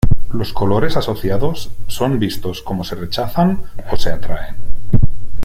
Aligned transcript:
Los 0.33 0.51
colores 0.51 0.97
asociados 0.97 1.69
son 1.85 2.17
vistos 2.17 2.63
como 2.63 2.83
se 2.83 2.95
rechazan 2.95 3.61
o 3.91 3.97
se 3.97 4.11
atraen. 4.11 4.55